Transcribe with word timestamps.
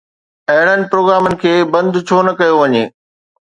اهڙن 0.51 0.79
پروگرامن 0.91 1.31
کي 1.41 1.53
بند 1.73 1.93
ڇو 2.07 2.17
نه 2.27 2.33
ڪيو 2.39 2.55
وڃي؟ 2.61 2.83